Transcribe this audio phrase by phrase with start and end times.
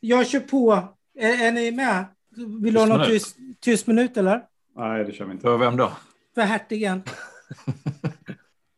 [0.00, 0.88] jag kör på.
[1.18, 2.04] Är, är ni med?
[2.62, 4.42] Vill du ha någon tyst, tyst minut eller?
[4.76, 5.42] Nej, det kör vi inte.
[5.42, 5.92] För vem då?
[6.34, 7.02] För hertigen.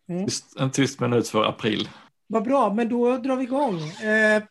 [0.09, 0.27] Mm.
[0.59, 1.89] En tyst minut för april.
[2.27, 3.81] Vad bra, men då drar vi igång.
[3.81, 4.43] Eh,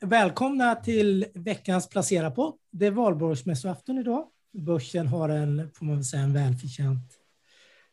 [0.00, 2.56] välkomna till veckans Placera på.
[2.70, 4.26] Det är valborgsmässoafton idag.
[4.52, 7.22] Börsen har en, får man väl säga, en välförtjänt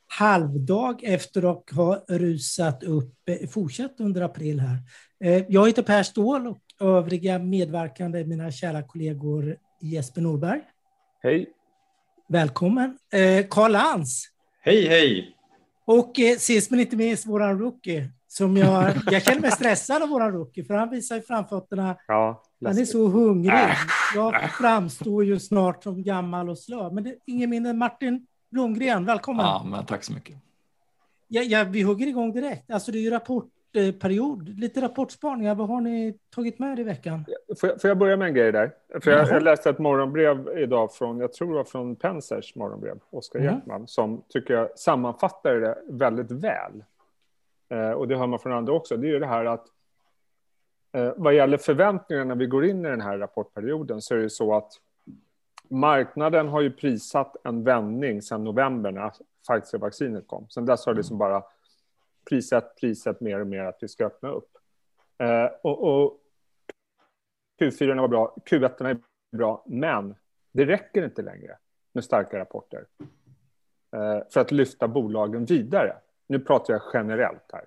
[0.09, 4.77] halvdag efter att ha rusat upp, eh, fortsatt under april här.
[5.23, 10.61] Eh, jag heter Per Ståhl och övriga medverkande mina kära kollegor Jesper Norberg.
[11.23, 11.49] Hej.
[12.27, 12.97] Välkommen.
[13.13, 14.23] Eh, Karl Lantz.
[14.61, 15.35] Hej, hej.
[15.85, 18.09] Och eh, sist men inte minst våran rookie.
[18.27, 21.95] Som jag, jag känner mig stressad av våran rookie för han visar ju framfötterna.
[22.07, 23.53] Ja, han är så hungrig.
[24.15, 26.91] Jag framstår ju snart som gammal och slö.
[26.91, 29.05] Men det är ingen mindre än Martin Blomgren.
[29.05, 29.45] Välkommen.
[29.45, 30.35] Ja, men tack så mycket.
[31.27, 32.71] Ja, ja, vi hugger igång direkt.
[32.71, 33.09] Alltså det är ju
[33.73, 34.59] rapportperiod.
[34.59, 35.55] Lite rapportspaningar.
[35.55, 37.25] Vad har ni tagit med i veckan?
[37.59, 38.71] Får jag, får jag börja med en grej där?
[39.01, 42.99] För jag, jag läste ett morgonbrev idag från, jag tror det var från Pensers morgonbrev,
[43.09, 43.87] Oskar mm.
[43.87, 46.83] Som tycker jag sammanfattar det väldigt väl.
[47.69, 48.97] Eh, och det hör man från andra också.
[48.97, 49.65] Det är ju det här att
[50.93, 54.29] eh, vad gäller förväntningarna när vi går in i den här rapportperioden så är det
[54.29, 54.71] så att
[55.67, 59.11] marknaden har ju prissatt en vändning sedan november när
[59.47, 60.45] Pfizer-vaccinet kom.
[60.49, 61.43] Sen dess har det liksom bara
[62.29, 64.57] prissatt, prissatt mer och mer att vi ska öppna upp.
[65.17, 66.19] Eh, och, och
[67.61, 68.97] Q4 var bra, Q1 är
[69.37, 70.15] bra, men
[70.51, 71.57] det räcker inte längre
[71.93, 72.85] med starka rapporter
[73.91, 75.95] eh, för att lyfta bolagen vidare.
[76.27, 77.65] Nu pratar jag generellt här.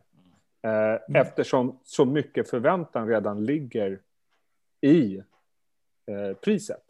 [0.63, 1.23] Eh, mm.
[1.23, 4.01] Eftersom så mycket förväntan redan ligger
[4.81, 5.17] i
[6.07, 6.83] eh, priset.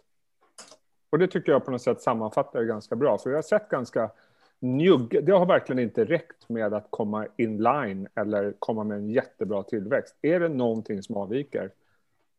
[1.10, 3.18] Och det tycker jag på något sätt sammanfattar det ganska bra.
[3.18, 4.10] För jag har sett ganska
[4.62, 5.24] njugg.
[5.24, 9.62] Det har verkligen inte räckt med att komma in line eller komma med en jättebra
[9.62, 10.16] tillväxt.
[10.22, 11.70] Är det någonting som avviker,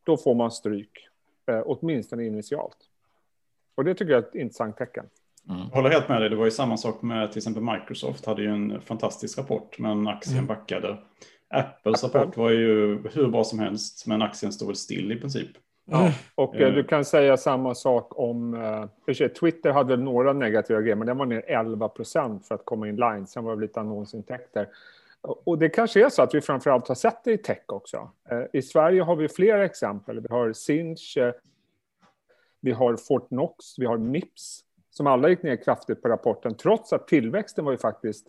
[0.04, 1.08] då får man stryk.
[1.48, 2.78] Eh, åtminstone initialt.
[3.76, 5.06] Och det tycker jag är ett intressant tecken.
[5.50, 5.62] Mm.
[5.62, 6.30] Jag håller helt med dig.
[6.30, 10.08] Det var ju samma sak med till exempel Microsoft hade ju en fantastisk rapport men
[10.08, 10.48] aktien mm.
[10.48, 10.98] backade.
[11.50, 12.20] Apples Apple.
[12.20, 15.50] rapport var ju hur bra som helst men aktien stod still i princip.
[15.86, 16.12] Ja, mm.
[16.36, 18.54] och eh, du kan säga samma sak om...
[19.08, 22.88] Eh, Twitter hade några negativa grejer, men den var ner 11 procent för att komma
[22.88, 23.28] in line.
[23.28, 24.70] Sen var det lite annonsintäkter.
[25.22, 28.10] Och det kanske är så att vi framförallt har sett det i tech också.
[28.30, 30.20] Eh, I Sverige har vi flera exempel.
[30.20, 31.34] Vi har Sinch, eh,
[32.62, 37.08] vi har Fortnox, vi har Mips som alla gick ner kraftigt på rapporten trots att
[37.08, 38.28] tillväxten var ju faktiskt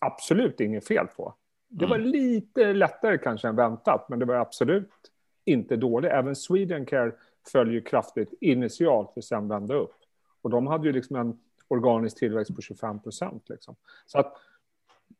[0.00, 1.34] absolut inget fel på.
[1.68, 2.08] Det var mm.
[2.08, 4.90] lite lättare kanske än väntat, men det var absolut
[5.50, 6.08] inte dålig.
[6.08, 7.12] Även Swedencare
[7.52, 9.94] föll ju kraftigt initialt för sen vända upp.
[10.42, 11.38] Och de hade ju liksom en
[11.68, 13.48] organisk tillväxt på 25 procent.
[13.48, 13.76] Liksom.
[14.06, 14.36] Så att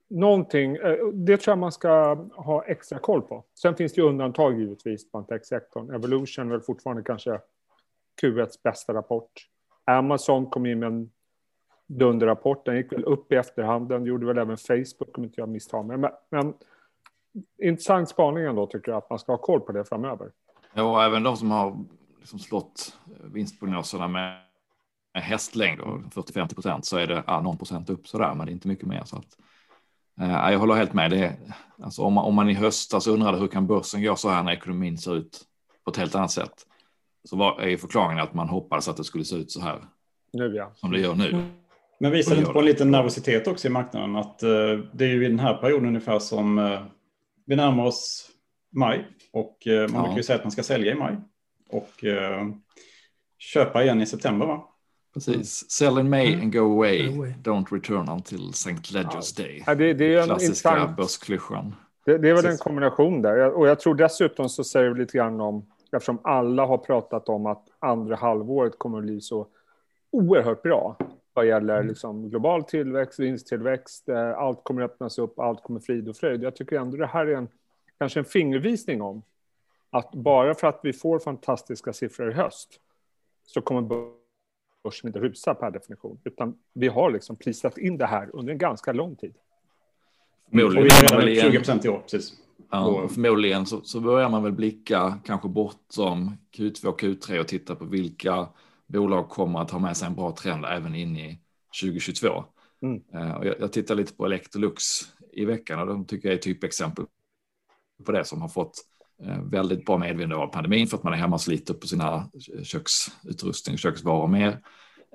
[0.08, 3.44] någonting, eh, det tror jag man ska ha extra koll på.
[3.54, 5.94] Sen finns det ju undantag givetvis på techsektorn.
[5.94, 7.40] Evolution är väl fortfarande kanske
[8.22, 9.30] Q1s bästa rapport.
[9.84, 11.10] Amazon kom in med en
[11.86, 12.66] dunderrapport.
[12.66, 13.88] Den gick väl upp i efterhand.
[13.88, 15.96] Den gjorde väl även Facebook om inte jag misstar mig.
[15.96, 16.54] Men, men
[17.62, 20.30] intressant spaning ändå tycker jag att man ska ha koll på det framöver.
[20.74, 21.84] Ja, och även de som har
[22.18, 24.40] liksom slått vinstprognoserna med
[25.14, 28.54] hästlängd och 40-50 procent så är det ja, någon procent upp sådär, men det är
[28.54, 29.02] inte mycket mer.
[29.04, 29.36] Så att,
[30.20, 31.10] eh, jag håller helt med.
[31.10, 31.36] Det,
[31.82, 34.52] alltså, om, man, om man i höstas undrade hur kan börsen gå så här när
[34.52, 35.40] ekonomin ser ut
[35.84, 36.66] på ett helt annat sätt
[37.24, 39.84] så var, är förklaringen att man hoppades att det skulle se ut så här
[40.32, 40.70] nu, ja.
[40.74, 41.44] som det gör nu.
[42.00, 45.08] Men visar det inte på en liten nervositet också i marknaden att uh, det är
[45.08, 46.80] ju i den här perioden ungefär som uh,
[47.50, 48.30] vi närmar oss
[48.72, 50.02] maj och uh, man ja.
[50.02, 51.16] brukar ju säga att man ska sälja i maj
[51.68, 52.04] och
[53.38, 54.64] köpa igen i september va?
[55.14, 55.70] Precis.
[55.70, 56.40] Sell in May mm.
[56.40, 57.08] and go away.
[57.42, 58.70] Don't return until St.
[58.70, 59.64] Ledger's Day.
[59.66, 60.96] Ja, det, det är Klassiska intressant...
[60.96, 61.74] börsklyschan.
[62.04, 63.50] Det, det är väl en kombination där.
[63.50, 67.46] Och jag tror dessutom så säger det lite grann om eftersom alla har pratat om
[67.46, 69.46] att andra halvåret kommer att bli så
[70.12, 70.96] oerhört bra
[71.34, 71.88] vad gäller mm.
[71.88, 76.42] liksom global tillväxt, vinsttillväxt, eh, allt kommer att öppnas upp, allt kommer frid och fröjd.
[76.42, 77.48] Jag tycker ändå det här är en,
[77.98, 79.22] kanske en fingervisning om
[79.90, 82.80] att bara för att vi får fantastiska siffror i höst
[83.46, 83.80] så kommer
[84.82, 88.58] börsen inte rusa per definition, utan vi har liksom prisat in det här under en
[88.58, 89.34] ganska lång tid.
[90.50, 92.32] Förmodligen, 20 procent i år, precis.
[92.70, 97.84] Ja, förmodligen så, så börjar man väl blicka kanske bortom Q2 Q3 och titta på
[97.84, 98.48] vilka
[98.92, 101.40] bolag kommer att ha med sig en bra trend även in i
[101.82, 102.44] 2022.
[102.82, 103.02] Mm.
[103.14, 104.82] Uh, och jag, jag tittar lite på Electrolux
[105.32, 107.04] i veckan och de tycker jag är typexempel
[108.04, 108.72] på det som har fått
[109.26, 112.30] uh, väldigt bra medvind av pandemin för att man är hemma och sliter på sina
[112.62, 114.60] köksutrustning, köksvaror mer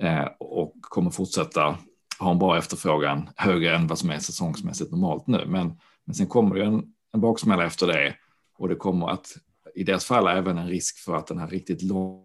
[0.03, 1.77] uh, och kommer fortsätta
[2.19, 5.45] ha en bra efterfrågan högre än vad som är säsongsmässigt normalt nu.
[5.47, 8.15] Men, men sen kommer det en en baksmälla efter det
[8.57, 9.37] och det kommer att
[9.75, 12.24] i deras fall även en risk för att den här riktigt långa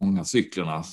[0.00, 0.84] Många cyklerna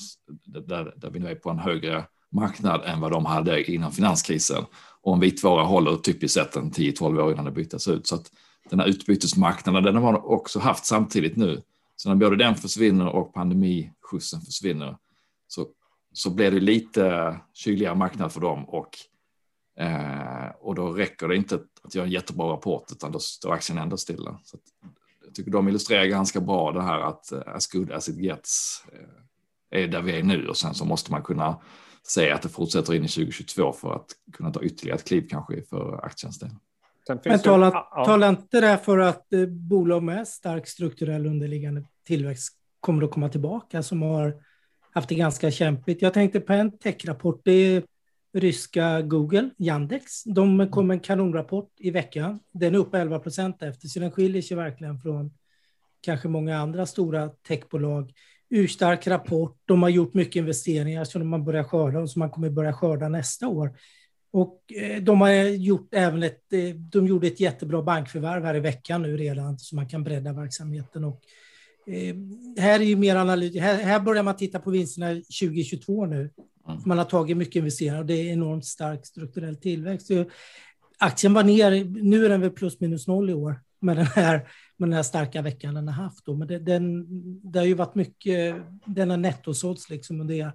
[0.46, 4.66] där, där vi nu är på en högre marknad än vad de hade innan finanskrisen.
[5.02, 8.08] Och en vitvara håller typiskt sett en 10-12 år innan det byttes ut.
[8.08, 8.32] Så att
[8.70, 11.62] den här utbytesmarknaden den har man också haft samtidigt nu.
[11.96, 14.98] Så när både den försvinner och pandemiskjutsen försvinner
[15.48, 15.68] så,
[16.14, 18.90] så blir det lite kyligare marknad för dem och,
[19.80, 23.78] eh, och då räcker det inte att göra en jättebra rapport utan då står aktien
[23.78, 24.40] ändå stilla.
[24.44, 24.58] Så
[25.34, 29.80] tycker de illustrerar ganska bra det här att uh, as good as it gets uh,
[29.82, 31.62] är där vi är nu och sen så måste man kunna
[32.08, 35.62] säga att det fortsätter in i 2022 för att kunna ta ytterligare ett kliv kanske
[35.70, 36.50] för aktiens del.
[37.26, 38.06] Men talar, ja.
[38.06, 43.30] talar inte det för att eh, bolag med stark strukturell underliggande tillväxt kommer att komma
[43.30, 44.36] tillbaka som har
[44.92, 46.02] haft det ganska kämpigt?
[46.02, 47.42] Jag tänkte på en techrapport.
[47.44, 47.84] Det är
[48.34, 50.24] ryska Google, Yandex.
[50.24, 52.40] De kom med en kanonrapport i veckan.
[52.52, 55.32] Den är uppe 11 procent efter, så den skiljer sig verkligen från
[56.02, 58.14] kanske många andra stora techbolag.
[58.50, 59.58] Urstark rapport.
[59.66, 63.10] De har gjort mycket investeringar som man börjar skörda och som man kommer börja skörda
[63.10, 63.78] nästa år.
[64.32, 68.60] Och eh, de har gjort även ett, eh, de gjorde ett jättebra bankförvärv här i
[68.60, 71.04] veckan nu redan så man kan bredda verksamheten.
[71.04, 71.22] Och,
[71.88, 72.16] eh,
[72.58, 76.30] här är ju mer analys, här, här börjar man titta på vinsterna 2022 nu.
[76.68, 76.82] Mm.
[76.86, 80.08] Man har tagit mycket investeringar och det är enormt stark strukturell tillväxt.
[80.08, 80.26] Så
[80.98, 84.38] aktien var ner, nu är den väl plus minus noll i år med den här,
[84.78, 86.26] med den här starka veckan den har haft.
[86.26, 86.36] Då.
[86.36, 87.06] Men det, den,
[87.52, 88.56] det har ju varit mycket,
[88.86, 90.52] den har nettosålts liksom under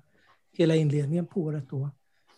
[0.53, 1.65] hela inledningen på året.
[1.71, 1.91] Då.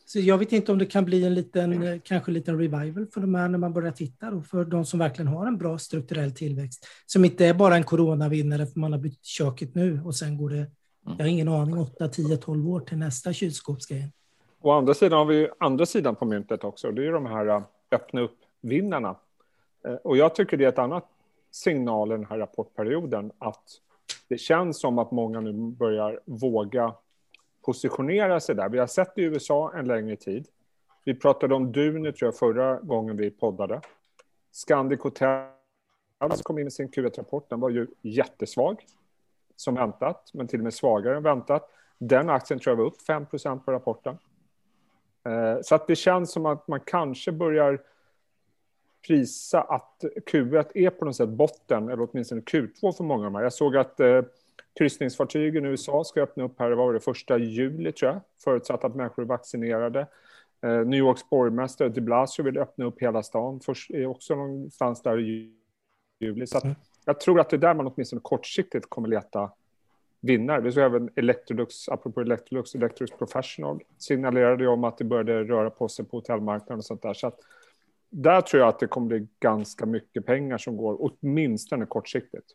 [0.07, 3.21] Så jag vet inte om det kan bli en liten, kanske en liten revival för
[3.21, 6.33] de här när man börjar titta då, för de som verkligen har en bra strukturell
[6.33, 6.87] tillväxt.
[7.07, 10.51] Som inte är bara en coronavinnare för man har bytt köket nu och sen går
[10.51, 10.67] det,
[11.05, 14.13] jag har ingen aning, 8, 10, 12 år till nästa kylskåpsgrej.
[14.61, 16.91] Å andra sidan har vi andra sidan på myntet också.
[16.91, 19.17] Det är de här äh, öppna upp-vinnarna.
[19.85, 21.07] Äh, och jag tycker det är ett annat
[21.51, 23.65] signal i den här rapportperioden att
[24.29, 26.95] det känns som att många nu börjar våga
[27.65, 28.69] positionera sig där.
[28.69, 30.47] Vi har sett det i USA en längre tid.
[31.05, 33.81] Vi pratade om Duni tror jag förra gången vi poddade.
[34.53, 35.47] Scandic Hotel
[36.43, 37.51] kom in med sin Q1-rapport.
[37.51, 38.85] Den var ju jättesvag
[39.61, 41.71] som väntat, men till och med svagare än väntat.
[41.99, 44.19] Den aktien tror jag var upp 5% på rapporten.
[45.25, 47.83] Eh, så att det känns som att man kanske börjar
[49.07, 53.35] prisa att Q1 är på något sätt botten, eller åtminstone Q2 för många av de
[53.35, 53.43] här.
[53.43, 54.23] Jag såg att eh,
[54.79, 58.95] kryssningsfartygen i USA ska öppna upp här, var det första juli tror jag, förutsatt att
[58.95, 60.07] människor är vaccinerade.
[60.63, 65.21] Eh, New Yorks borgmästare de Blasio vill öppna upp hela stan, först också någonstans där
[65.21, 65.55] i
[66.21, 66.47] juli.
[66.47, 69.51] Så mm jag tror att det är där man åtminstone kortsiktigt kommer leta
[70.21, 70.61] vinnare.
[70.61, 75.71] Vi såg även Electrolux, apropå Electrolux, Electrolux Professional signalerade ju om att det började röra
[75.71, 77.15] på sig på hotellmarknaden och sånt där.
[77.15, 77.39] Så att
[78.11, 82.47] där tror jag att det kommer bli ganska mycket pengar som går, åtminstone kortsiktigt.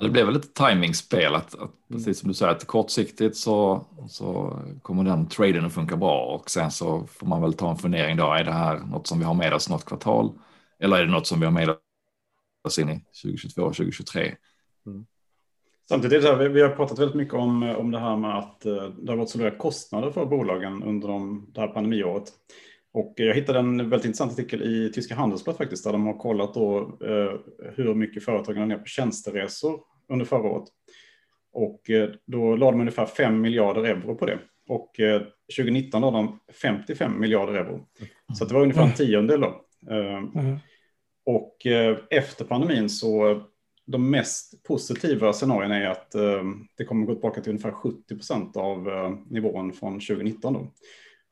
[0.00, 4.58] Det blev väl ett timingspel, att, att, precis som du säger, att kortsiktigt så, så
[4.82, 8.16] kommer den traden att funka bra och sen så får man väl ta en fundering
[8.16, 10.30] då, är det här något som vi har med oss något kvartal
[10.78, 11.76] eller är det något som vi har med
[12.64, 14.34] oss in i 2022 och 2023?
[14.86, 15.06] Mm.
[15.88, 19.12] Samtidigt, här, vi har pratat väldigt mycket om, om det här med att eh, det
[19.12, 22.24] har varit så låga kostnader för bolagen under de, det här pandemiåret.
[22.94, 26.54] Och jag hittade en väldigt intressant artikel i Tyska Handelsblatt faktiskt, där de har kollat
[26.54, 27.40] då, eh,
[27.74, 30.68] hur mycket företagen har ner på tjänsteresor under förra året.
[31.52, 34.38] Och eh, då lade de ungefär 5 miljarder euro på det.
[34.68, 35.22] Och eh,
[35.56, 37.86] 2019 lade de 55 miljarder euro.
[38.38, 39.64] Så det var ungefär en tiondel då.
[39.90, 40.58] Mm.
[41.24, 43.42] Och eh, efter pandemin så
[43.84, 46.42] de mest positiva scenarierna är att eh,
[46.76, 50.52] det kommer gå tillbaka till ungefär 70 procent av eh, nivån från 2019.
[50.52, 50.66] Då.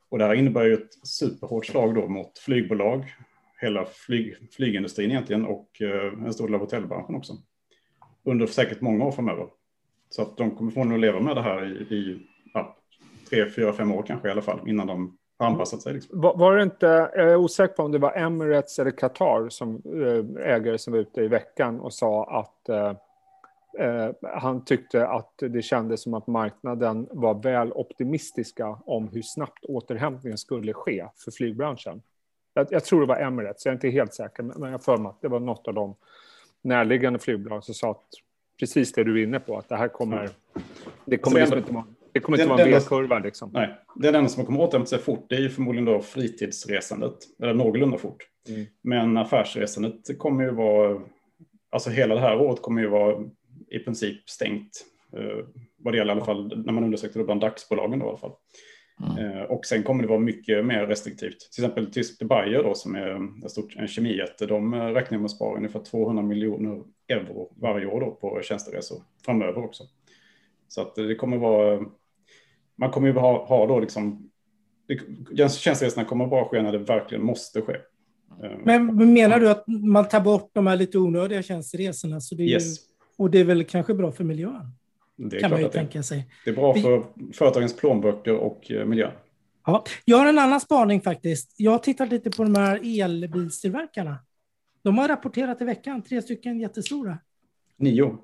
[0.09, 3.15] Och det här innebär ju ett superhårt slag då mot flygbolag,
[3.61, 7.33] hela flyg, flygindustrin egentligen och eh, en stor del av hotellbranschen också.
[8.23, 9.47] Under säkert många år framöver.
[10.09, 12.77] Så att de kommer få nog leva med det här i, i ja,
[13.29, 15.93] tre, fyra, fem år kanske i alla fall innan de anpassat sig.
[15.93, 16.21] Liksom.
[16.21, 19.81] Var, var, det inte, jag är osäker på om det var Emirates eller Qatar som
[19.85, 22.93] eh, ägare som var ute i veckan och sa att eh,
[23.79, 29.65] Eh, han tyckte att det kändes som att marknaden var väl optimistiska om hur snabbt
[29.65, 32.01] återhämtningen skulle ske för flygbranschen.
[32.53, 35.09] Jag, jag tror det var Emirates, jag är inte helt säker, men jag för mig
[35.09, 35.95] att det var något av de
[36.61, 38.07] närliggande flygbolag som sa att
[38.59, 40.29] precis det du är inne på, att det här kommer,
[41.05, 43.19] det kommer liksom inte vara det kommer inte vara en V-kurva.
[43.19, 43.49] Liksom.
[43.53, 47.13] Nej, det enda som kommer återhämta sig fort det är ju förmodligen då fritidsresandet,
[47.43, 48.27] eller någorlunda fort.
[48.49, 48.65] Mm.
[48.83, 51.01] Men affärsresandet kommer ju vara,
[51.71, 53.23] alltså hela det här året kommer ju vara
[53.71, 54.85] i princip stängt.
[55.17, 55.45] Eh,
[55.77, 58.17] vad det gäller i alla fall när man undersökte det bland dagsbolagen då i alla
[58.17, 58.33] fall.
[59.17, 59.45] Mm.
[59.45, 61.51] Och sen kommer det vara mycket mer restriktivt.
[61.51, 65.31] Till exempel tysk Bayer då, som är ett stort, en kemijätte, de räknar med att
[65.31, 69.83] spara ungefär 200 miljoner euro varje år då på tjänsteresor framöver också.
[70.67, 71.85] Så att det kommer vara,
[72.81, 74.29] man kommer ju ha, ha då liksom,
[75.35, 77.77] tjänsteresorna kommer bara ske när det verkligen måste ske.
[78.65, 82.21] Men menar du att man tar bort de här lite onödiga tjänsteresorna?
[82.21, 82.63] Så det är yes.
[82.63, 82.83] ju,
[83.17, 84.75] och det är väl kanske bra för miljön?
[85.15, 86.03] Det kan man ju tänka det.
[86.03, 86.27] sig.
[86.45, 89.11] Det är bra för företagens plånböcker och eh, miljön.
[89.65, 91.53] Ja, jag har en annan spaning faktiskt.
[91.57, 94.17] Jag har tittat lite på de här elbilstillverkarna.
[94.83, 97.17] De har rapporterat i veckan, tre stycken jättestora.
[97.77, 98.17] Nio.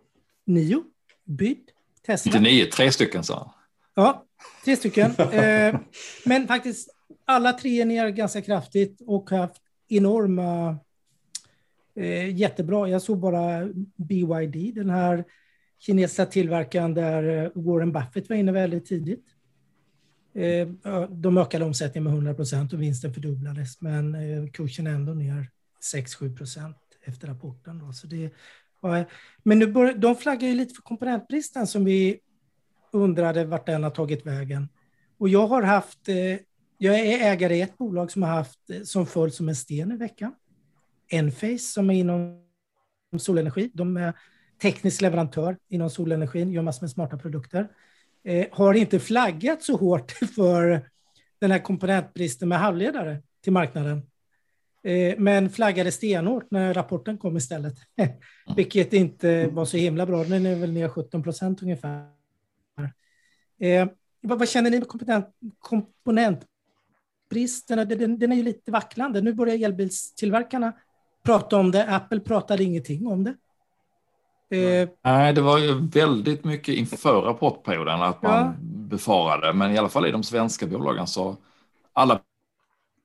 [0.46, 0.84] Nio.
[1.26, 1.64] Bydd.
[2.06, 2.30] Tesla.
[2.30, 3.57] Inte nio, tre stycken sa
[4.00, 4.26] Ja,
[4.66, 5.12] tre stycken.
[5.32, 5.80] eh,
[6.26, 6.90] men faktiskt
[7.26, 10.78] alla tre är ner ganska kraftigt och har haft enorma...
[11.96, 12.90] Eh, jättebra.
[12.90, 15.26] Jag såg bara BYD, den här
[15.80, 19.26] kinesiska tillverkaren där eh, Warren Buffett var inne väldigt tidigt.
[21.10, 24.18] De ökade omsättningen med 100 procent och vinsten fördubblades, men
[24.52, 25.50] kursen är ändå ner
[25.94, 27.80] 6-7 procent efter rapporten.
[27.80, 27.94] Då.
[27.94, 28.34] Så det,
[29.44, 32.20] men nu bör, de flaggar ju lite för komponentbristen som vi
[32.98, 34.70] undrade vart den har tagit vägen.
[35.18, 36.16] Och jag har haft, eh,
[36.78, 39.92] jag är ägare i ett bolag som har haft eh, som föll som en sten
[39.92, 40.34] i veckan.
[41.10, 42.44] Enphase som är inom
[43.18, 43.72] solenergi.
[43.74, 44.14] De är
[44.62, 47.68] teknisk leverantör inom solenergin, gör massor med smarta produkter,
[48.24, 50.90] eh, har inte flaggat så hårt för
[51.40, 54.02] den här komponentbristen med halvledare till marknaden.
[55.18, 57.74] Men flaggade stenhårt när rapporten kom istället,
[58.56, 60.24] vilket inte var så himla bra.
[60.24, 62.17] Den är väl ner 17 procent ungefär.
[63.60, 63.88] Eh,
[64.22, 65.26] vad, vad, känner ni med komponent,
[65.60, 67.90] komponentbristen?
[67.90, 69.22] Den, den är ju lite vacklande.
[69.22, 70.74] Nu börjar elbilstillverkarna
[71.24, 71.96] prata om det.
[71.96, 73.36] Apple pratade ingenting om det.
[74.50, 78.54] Eh, Nej, det var ju väldigt mycket inför rapportperioden att man ja.
[78.62, 81.38] befarade, men i alla fall i de svenska bolagen så
[81.94, 82.22] alla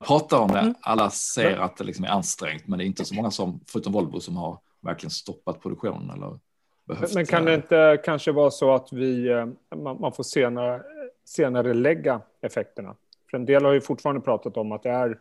[0.06, 0.74] pratar om det, mm.
[0.80, 3.92] alla ser att det liksom är ansträngt, men det är inte så många som, förutom
[3.92, 6.38] Volvo, som har verkligen stoppat produktionen eller
[6.84, 7.14] behövt.
[7.14, 9.46] Men kan det inte kanske vara så att vi, eh,
[9.76, 10.82] man får senare,
[11.24, 12.94] senare lägga effekterna?
[13.30, 15.18] För en del har ju fortfarande pratat om att det är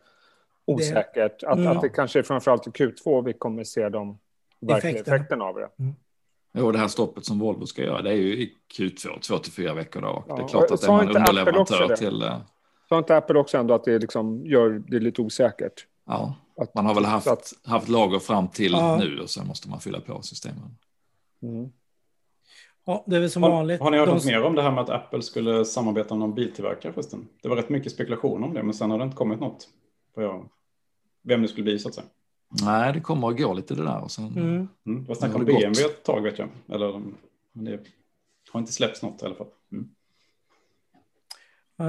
[0.65, 1.77] osäkert, det, att, mm.
[1.77, 4.20] att det kanske är framförallt i Q2 vi kommer se de
[4.60, 5.70] verkliga effekterna av det.
[5.80, 5.96] Mm.
[6.53, 9.51] Jo, det här stoppet som Volvo ska göra, det är ju i Q2, två till
[9.51, 10.24] fyra veckor då.
[10.27, 12.22] Ja, det är klart att det är man underleverantör till...
[12.22, 12.38] Eh,
[12.89, 15.88] Sa inte Apple också ändå att det liksom gör det lite osäkert?
[16.06, 18.98] Ja, att, man har väl haft, att, haft lager fram till ja.
[18.98, 20.77] nu och sen måste man fylla på systemen.
[21.41, 21.71] Mm.
[22.86, 23.81] Ja, det är väl som har, vanligt.
[23.81, 24.15] Har ni hört De...
[24.15, 27.27] något mer om det här med att Apple skulle samarbeta med någon biltillverkare förresten?
[27.41, 29.69] Det var rätt mycket spekulation om det, men sen har det inte kommit något.
[30.15, 30.45] På
[31.24, 32.07] vem det skulle bli så att säga.
[32.63, 34.03] Nej, det kommer att gå lite det där.
[34.03, 34.67] Och sen, mm.
[34.86, 35.03] Mm.
[35.03, 36.50] Det var snack om BMW ett tag vet jag.
[36.69, 37.01] Eller,
[37.53, 37.79] det
[38.51, 39.48] har inte släppts något i alla fall.
[39.71, 39.89] Mm.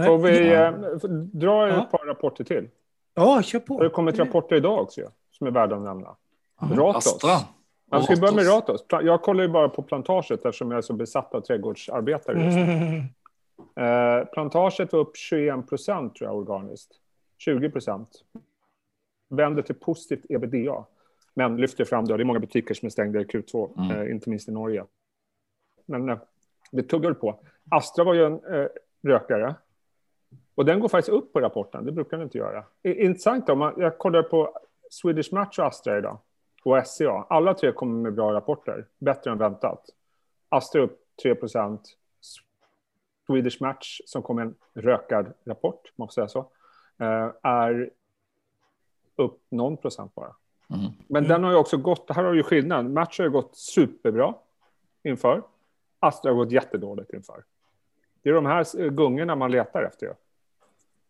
[0.06, 0.66] Får vi ja.
[0.66, 2.68] Eh, dra ett par rapporter till?
[3.14, 3.78] Ja, kör på.
[3.78, 6.16] Det har kommit rapporter idag också som är värda att nämna.
[6.60, 7.06] Ratos.
[7.06, 7.48] Astra.
[7.92, 8.84] Jag ska börja med Ratos.
[8.88, 12.62] Jag kollar ju bara på plantaget eftersom jag är så besatt av trädgårdsarbetare just nu.
[12.62, 13.02] Mm.
[13.76, 16.92] Eh, plantaget var upp 21 procent tror jag organiskt.
[17.38, 18.08] 20 procent
[19.28, 20.84] vänder till positivt ebitda.
[21.34, 22.16] Men lyfter fram det.
[22.16, 23.90] Det är många butiker som är stängda i Q2, mm.
[23.90, 24.84] eh, inte minst i Norge.
[25.86, 26.18] Men eh,
[26.72, 27.40] det tuggar på.
[27.70, 28.66] Astra var ju en eh,
[29.02, 29.54] rökare.
[30.54, 31.84] Och den går faktiskt upp på rapporten.
[31.84, 32.64] Det brukar den inte göra.
[32.82, 34.58] Intressant man, jag kollar på
[34.90, 36.18] Swedish Match och Astra idag.
[36.62, 37.26] Och SCA.
[37.28, 38.86] Alla tre kommer med bra rapporter.
[38.98, 39.90] Bättre än väntat.
[40.48, 41.78] Astra upp 3%
[43.26, 46.38] Swedish Match, som kom med en rökad rapport, måste säga så,
[46.98, 47.90] eh, är
[49.16, 50.34] upp någon procent bara.
[50.70, 50.92] Mm.
[51.06, 52.90] Men den har ju också gått, här har ju skillnad.
[52.90, 54.34] Match har ju gått superbra
[55.02, 55.42] inför.
[56.00, 57.44] Astra har gått jättedåligt inför.
[58.22, 60.14] Det är de här gungorna man letar efter.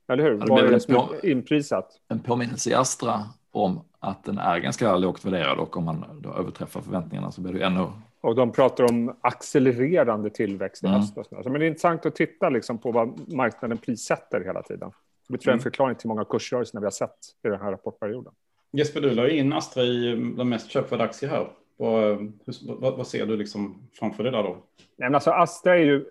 [0.07, 0.35] Eller hur?
[0.49, 2.01] Vad är det som är inprisat?
[2.09, 3.21] En påminnelse i Astra
[3.53, 7.53] om att den är ganska lågt värderad och om man då överträffar förväntningarna så blir
[7.53, 7.87] det ännu...
[8.21, 11.01] Och de pratar om accelererande tillväxt i mm.
[11.01, 11.17] höst.
[11.31, 14.91] Men det är intressant att titta liksom på vad marknaden prissätter hela tiden.
[15.29, 15.63] Det tror jag är en mm.
[15.63, 18.33] förklaring till många kursrörelser vi har sett i den här rapportperioden.
[18.73, 21.49] Jesper, du la in Astra i de mest köpvärda aktier här.
[21.77, 22.33] Vad,
[22.63, 24.51] vad, vad, ser du liksom framför dig där då?
[24.51, 24.59] Nej,
[24.97, 26.05] men alltså Astra är ju...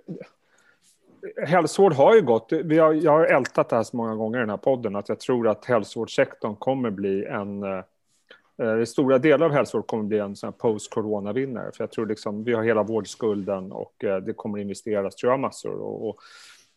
[1.46, 2.52] Hälsovård har ju gått...
[2.52, 5.10] Vi har, jag har ältat det här så många gånger i den här podden att
[5.10, 7.64] jag tror att hälsovårdssektorn kommer bli en...
[7.64, 7.84] Eh,
[8.62, 11.72] eh stora delar av hälsovård kommer bli en post-corona-vinnare.
[11.74, 15.40] För jag tror liksom, vi har hela vårdskulden och eh, det kommer investeras, tror jag,
[15.40, 15.74] massor.
[15.74, 16.20] Och, och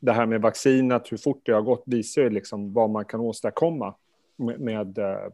[0.00, 3.20] det här med vaccinet, hur fort det har gått, visar ju liksom vad man kan
[3.20, 3.94] åstadkomma
[4.36, 5.30] med, med eh,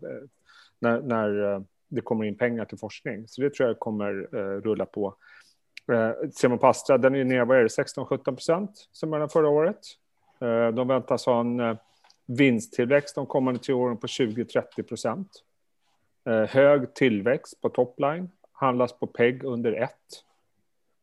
[0.79, 3.29] när, när, eh, det kommer in pengar till forskning.
[3.29, 5.15] Så det tror jag kommer eh, rulla på.
[5.91, 9.19] Eh, Ser man på Astra, den är ner, vad är det, 16-17 procent som är
[9.19, 9.79] den förra året.
[10.41, 11.77] Eh, de väntas ha en eh,
[12.27, 15.45] vinsttillväxt de kommande tre åren på 20-30 procent.
[16.49, 19.91] Hög tillväxt på topline, handlas på PEG under 1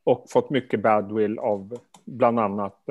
[0.03, 2.89] och fått mycket badwill av bland annat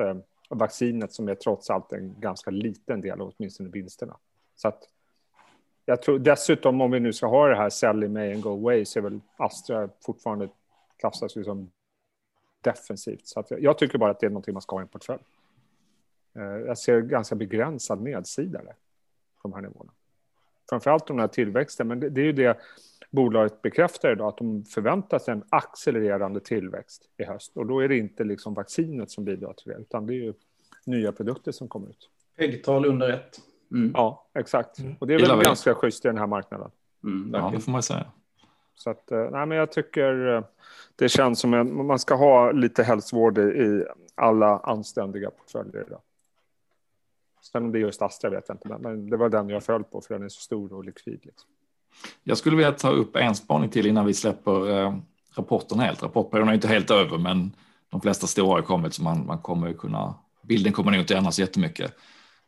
[0.49, 4.17] vaccinet som är trots allt en ganska liten del av åtminstone vinsterna.
[4.55, 4.89] Så att
[5.85, 8.49] jag tror dessutom om vi nu ska ha det här sell in May and go
[8.49, 10.49] away så är väl Astra fortfarande
[10.97, 11.71] klassas ju som
[12.61, 13.27] defensivt.
[13.27, 15.21] Så att jag tycker bara att det är någonting man ska ha i en portfölj.
[16.35, 18.75] Eh, jag ser ganska begränsad nedsida där,
[19.41, 19.91] på de här nivåerna.
[20.69, 22.57] Framförallt de här tillväxten, men det, det är ju det
[23.09, 27.57] bolaget bekräftar idag att de förväntar sig en accelererande tillväxt i höst.
[27.57, 30.33] Och då är det inte liksom vaccinet som bidrar till det, utan det är ju
[30.85, 32.09] nya produkter som kommer ut.
[32.35, 33.39] Äggtal under ett.
[33.71, 33.91] Mm.
[33.95, 34.79] Ja, exakt.
[34.79, 34.95] Mm.
[34.99, 36.71] Och det är väl ganska schysst i den här marknaden.
[37.03, 38.11] Mm, ja, det får man säga.
[38.77, 40.43] Så att, eh, nej, men jag tycker eh,
[40.95, 46.01] det känns som att man ska ha lite hälsovård i alla anständiga portföljer idag.
[47.51, 49.83] Sen om det är just Astra vet jag inte, men det var den jag föll
[49.83, 51.19] på för den är så stor och likvid.
[51.23, 51.49] Liksom.
[52.23, 54.97] Jag skulle vilja ta upp en spaning till innan vi släpper eh,
[55.35, 56.03] rapporten helt.
[56.03, 57.55] Rapportperioden är inte helt över, men
[57.89, 61.39] de flesta stora har kommit så man, man kommer kunna, bilden kommer nog inte ändras
[61.39, 61.93] jättemycket.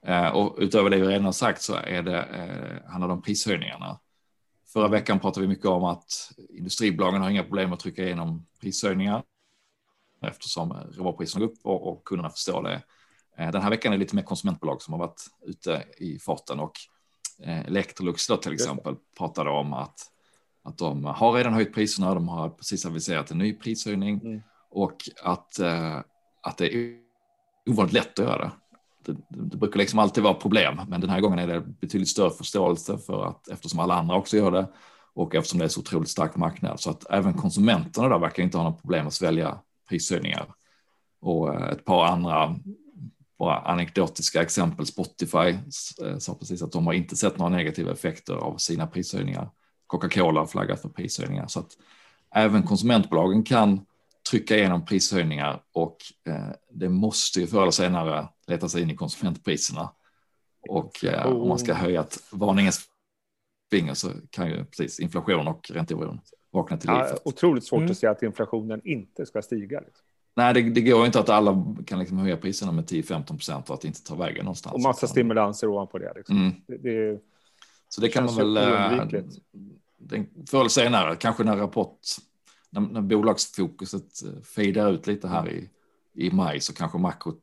[0.06, 3.22] Eh, och utöver det vi redan har sagt så är det, eh, handlar det om
[3.22, 4.00] prishöjningarna.
[4.74, 9.24] Förra veckan pratade vi mycket om att industribolagen har inga problem att trycka igenom prishöjningar
[10.22, 12.82] eftersom råvarupriserna går upp och, och kunderna förstår det.
[13.38, 16.60] Eh, den här veckan är det lite mer konsumentbolag som har varit ute i farten
[16.60, 16.74] och
[17.44, 20.00] Eh, Electrolux då till exempel pratade om att,
[20.64, 24.42] att de har redan höjt priserna, de har precis aviserat en ny prishöjning mm.
[24.70, 25.98] och att, eh,
[26.42, 26.98] att det är
[27.70, 28.52] ovanligt lätt att göra det.
[29.14, 32.30] Det, det brukar liksom alltid vara problem, men den här gången är det betydligt större
[32.30, 34.68] förståelse för att eftersom alla andra också gör det
[35.14, 38.58] och eftersom det är så otroligt stark marknad så att även konsumenterna där verkar inte
[38.58, 40.46] ha något problem att svälja prishöjningar.
[41.22, 42.56] Och eh, ett par andra
[43.40, 44.86] bara anekdotiska exempel.
[44.86, 45.58] Spotify
[46.06, 49.50] eh, sa precis att de har inte sett några negativa effekter av sina prishöjningar.
[49.88, 51.72] Coca-Cola har flaggat för prishöjningar så att
[52.36, 53.86] även konsumentbolagen kan
[54.30, 58.96] trycka igenom prishöjningar och eh, det måste ju förr eller senare leta sig in i
[58.96, 59.92] konsumentpriserna.
[60.70, 62.86] Och eh, om man ska höja ett varningens
[63.72, 66.20] finger så kan ju precis inflation och ränteoron
[66.52, 67.00] vakna till liv.
[67.00, 67.92] Ja, otroligt svårt mm.
[67.92, 69.80] att se att inflationen inte ska stiga.
[69.80, 70.06] Liksom.
[70.36, 73.76] Nej, det, det går inte att alla kan liksom höja priserna med 10-15 procent och
[73.76, 74.74] att det inte tar vägen någonstans.
[74.74, 76.14] Och massa stimulanser ovanpå det.
[76.16, 76.38] Liksom.
[76.38, 76.54] Mm.
[76.68, 77.20] det, det
[77.90, 78.58] så det kan man väl...
[78.58, 79.24] Äh,
[80.50, 82.00] förr eller senare, kanske när rapport,
[82.70, 85.70] när, när bolagsfokuset eh, fejdar ut lite här i,
[86.14, 87.34] i maj så kanske makro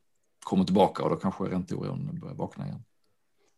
[0.43, 2.83] kommer tillbaka och då kanske ränteoron börjar vakna igen.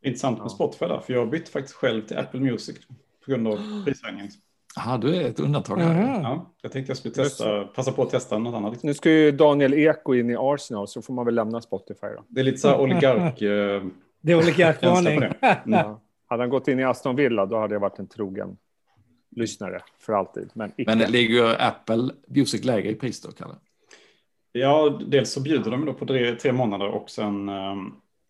[0.01, 2.77] Intressant med Spotify där, för jag bytte faktiskt själv till Apple Music
[3.25, 3.55] på grund av
[3.85, 4.29] prishöjningen.
[4.75, 5.77] Jaha, du är ett undantag.
[5.77, 6.21] Här.
[6.21, 8.83] Ja, jag tänkte jag skulle testa, passa på att testa något annat.
[8.83, 12.23] Nu ska ju Daniel Eko in i Arsenal så får man väl lämna Spotify då.
[12.27, 13.41] Det är lite så här oligark...
[13.49, 13.83] Eh,
[14.21, 15.17] det är oligarkvarning.
[15.17, 15.33] Mm.
[15.65, 16.01] Ja.
[16.27, 18.57] Hade han gått in i Aston Villa då hade jag varit en trogen
[19.35, 20.49] lyssnare för alltid.
[20.53, 20.95] Men, icke.
[20.95, 23.55] men ligger Apple Music lägre i pris då, Kalle?
[24.51, 27.75] Ja, dels så bjuder de då på tre, tre månader och sen eh,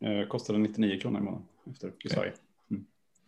[0.03, 2.33] eh kostar det 99 kronor i månaden efter i Sverige.
[2.71, 2.85] Mm.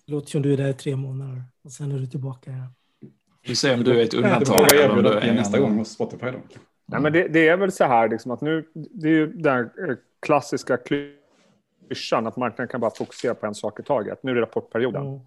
[0.08, 2.52] Låter som du är där i tre månader och sen är du tillbaka.
[2.52, 3.08] Ja.
[3.48, 4.74] Vi ser om du är ett undantag.
[4.74, 6.26] Erbjuda det nästa gång hos Spotify.
[6.26, 6.40] Då.
[6.86, 9.60] Nej, men det, det, är väl så här liksom att nu, det är ju den
[9.60, 14.24] eh, klassiska klyschan att marknaden kan bara fokusera på en sak i taget.
[14.24, 15.08] Nu är det rapportperioden.
[15.08, 15.20] Mm.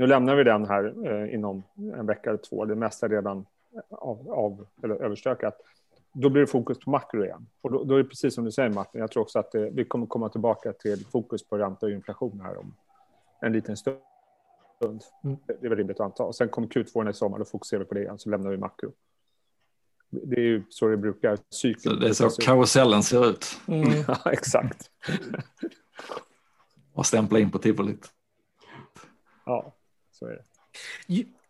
[0.00, 2.64] Nu lämnar vi den här eh, inom en vecka eller två.
[2.64, 3.46] Det mesta är redan
[3.88, 5.60] av, av, eller överstökat.
[6.12, 7.46] Då blir det fokus på makro igen.
[7.60, 9.70] Och då, då är det precis som du säger Martin, jag tror också att det,
[9.70, 12.74] vi kommer komma tillbaka till fokus på ränta och inflation här om
[13.40, 13.98] en liten stund
[14.80, 15.02] stund.
[15.24, 15.36] Mm.
[15.46, 16.22] Det är väl rimligt att anta.
[16.22, 18.56] Och sen kommer Q2 i sommar, då fokuserar vi på det igen, så lämnar vi
[18.56, 18.92] makro.
[20.10, 21.38] Det är ju så det brukar.
[21.50, 23.46] Cykeln, så det är så karusellen ser ut.
[23.68, 24.04] Mm.
[24.08, 24.90] ja, exakt.
[26.92, 28.10] Och stämpla in på tivolit.
[29.46, 29.74] Ja,
[30.20, 30.44] så är det.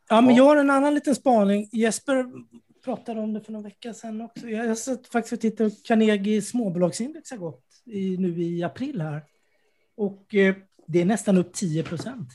[0.08, 1.68] Ja, men jag har en annan liten spaning.
[1.72, 2.26] Jesper
[2.84, 4.48] pratade om det för några veckor sedan också.
[4.48, 9.22] Jag sett faktiskt och tittat på Carnegie småbolagsindex har gått i, nu i april här.
[9.94, 10.54] Och eh,
[10.86, 12.28] det är nästan upp 10 procent.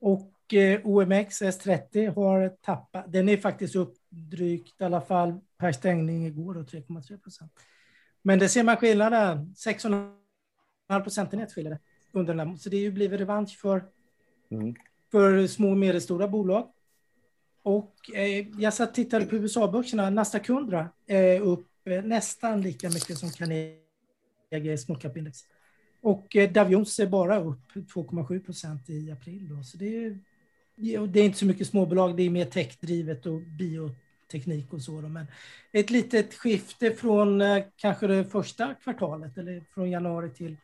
[0.00, 5.72] Och eh, OMX S30 har tappat, den är faktiskt upp drygt i alla fall per
[5.72, 7.52] stängning igår, 3,3 procent.
[8.22, 11.80] Men det ser man skillnaden, 6,5 procentenhet skiljer det
[12.12, 13.84] under den här, så det är ju blivit revansch för,
[14.50, 14.74] mm
[15.10, 16.68] för små och medelstora bolag.
[17.62, 22.88] Och eh, jag satt och tittade på USA-börserna, Nasdaq 100 är upp eh, nästan lika
[22.88, 25.38] mycket som Carnegie Small Cap Index.
[26.00, 29.48] Och eh, Dow Jones är bara upp 2,7 procent i april.
[29.48, 29.62] Då.
[29.62, 30.18] Så det är,
[31.06, 35.00] det är inte så mycket småbolag, det är mer techdrivet och bioteknik och så.
[35.00, 35.08] Då.
[35.08, 35.26] Men
[35.72, 40.56] ett litet skifte från eh, kanske det första kvartalet eller från januari till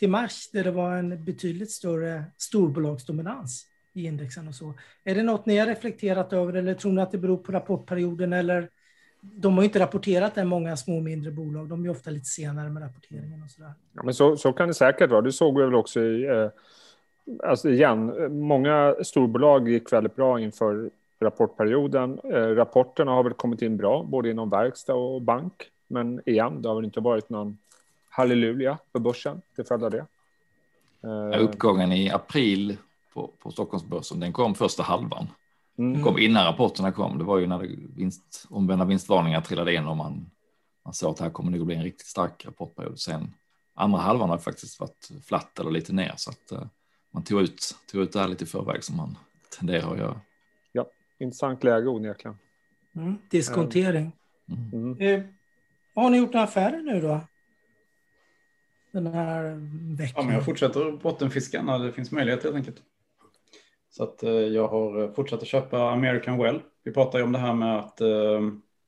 [0.00, 4.74] till mars där det var en betydligt större storbolagsdominans i indexen och så.
[5.04, 8.32] Är det något ni har reflekterat över eller tror ni att det beror på rapportperioden
[8.32, 8.68] eller
[9.20, 11.68] de har ju inte rapporterat än många små och mindre bolag.
[11.68, 13.72] De är ofta lite senare med rapporteringen och så där.
[13.92, 15.22] Ja, men så, så kan det säkert vara.
[15.22, 16.48] Det såg vi väl också i, eh,
[17.44, 22.20] alltså igen, många storbolag gick väldigt bra inför rapportperioden.
[22.24, 25.70] Eh, rapporterna har väl kommit in bra, både inom verkstad och bank.
[25.88, 27.58] Men igen, det har väl inte varit någon
[28.10, 30.06] halleluja för börsen till följd av det.
[31.04, 32.76] Eh, uppgången i april
[33.14, 35.26] på, på Stockholmsbörsen, den kom första halvan.
[35.78, 35.92] Mm.
[35.92, 37.18] Den kom innan rapporterna kom.
[37.18, 40.30] Det var ju när det vinst, omvända vinstvarningar trillade in och man,
[40.84, 43.00] man såg att det här kommer nog bli en riktigt stark rapportperiod.
[43.00, 43.34] Sen
[43.74, 46.66] andra halvan har faktiskt varit flatt eller lite ner så att uh,
[47.10, 49.18] man tog ut, tog ut det här lite i förväg som man
[49.58, 50.20] tenderar att göra.
[50.72, 50.86] Ja,
[51.18, 52.38] intressant läge onekligen.
[52.96, 53.18] Mm.
[53.30, 54.12] Diskontering.
[54.48, 54.96] Mm.
[55.00, 55.22] Mm.
[55.94, 57.20] Har ni gjort några affärer nu då?
[58.92, 59.42] Den här
[59.96, 60.14] veckan?
[60.16, 62.82] Ja, men jag fortsätter bottenfiska när det finns möjlighet helt enkelt.
[63.90, 66.60] Så att eh, jag har fortsatt att köpa American Well.
[66.84, 68.40] Vi pratar ju om det här med att eh,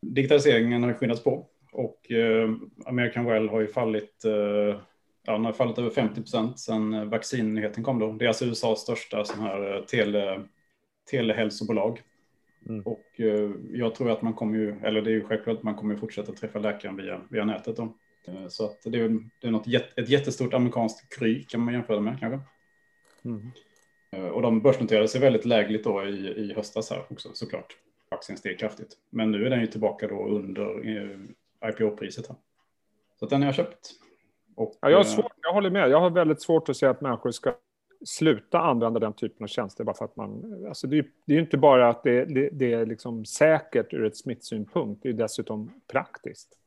[0.02, 2.50] digitaliseringen har skyndats på och eh,
[2.86, 4.80] American Well har ju fallit, eh,
[5.22, 8.12] ja, den har fallit över 50 procent sedan vaccinnyheten kom då.
[8.12, 10.42] Det är alltså USAs största sån här eh, tele,
[11.10, 12.00] telehälsobolag.
[12.68, 12.82] Mm.
[12.82, 15.74] Och eh, jag tror att man kommer ju, eller det är ju självklart att man
[15.74, 17.96] kommer fortsätta träffa läkaren via, via nätet då.
[18.28, 19.08] Eh, så att det är,
[19.40, 22.40] det är något, ett jättestort amerikanskt kry kan man jämföra med kanske.
[23.24, 23.50] Mm.
[24.10, 27.76] Eh, och de börsnoterade sig väldigt lägligt då i, i höstas här också såklart.
[28.08, 28.96] Aktien steg kraftigt.
[29.10, 30.86] Men nu är den ju tillbaka då under
[31.68, 32.36] IPO-priset här.
[33.18, 33.90] Så den har jag köpt.
[34.54, 35.90] Och, ja, jag, har svårt, jag håller med.
[35.90, 37.54] Jag har väldigt svårt att se att människor ska
[38.04, 40.64] sluta använda den typen av tjänster bara för att man...
[40.68, 44.04] Alltså det, är, det är inte bara att det, det, det är liksom säkert ur
[44.04, 46.58] ett smittsynpunkt, det är dessutom praktiskt.